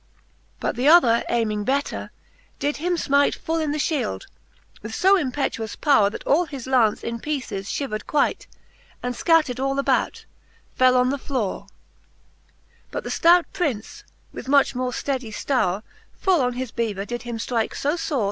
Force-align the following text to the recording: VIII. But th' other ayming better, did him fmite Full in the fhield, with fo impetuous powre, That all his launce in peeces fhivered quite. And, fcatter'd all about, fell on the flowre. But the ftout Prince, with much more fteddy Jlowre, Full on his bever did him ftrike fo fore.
VIII. 0.01 0.55
But 0.61 0.75
th' 0.77 0.87
other 0.87 1.23
ayming 1.29 1.63
better, 1.63 2.09
did 2.57 2.77
him 2.77 2.95
fmite 2.97 3.35
Full 3.35 3.59
in 3.59 3.71
the 3.71 3.77
fhield, 3.77 4.25
with 4.81 4.95
fo 4.95 5.15
impetuous 5.15 5.75
powre, 5.75 6.09
That 6.11 6.23
all 6.25 6.45
his 6.47 6.65
launce 6.65 7.03
in 7.03 7.19
peeces 7.19 7.67
fhivered 7.67 8.07
quite. 8.07 8.47
And, 9.03 9.13
fcatter'd 9.13 9.59
all 9.63 9.77
about, 9.77 10.25
fell 10.73 10.97
on 10.97 11.11
the 11.11 11.19
flowre. 11.19 11.67
But 12.89 13.03
the 13.03 13.11
ftout 13.11 13.45
Prince, 13.53 14.03
with 14.33 14.47
much 14.47 14.73
more 14.73 14.89
fteddy 14.89 15.29
Jlowre, 15.29 15.83
Full 16.15 16.41
on 16.41 16.53
his 16.53 16.71
bever 16.71 17.05
did 17.05 17.21
him 17.21 17.37
ftrike 17.37 17.75
fo 17.75 17.95
fore. 17.95 18.19